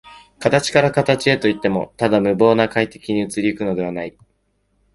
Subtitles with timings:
[0.39, 4.17] 形から形へといっても、ただ無媒介的に移り行くというのではない。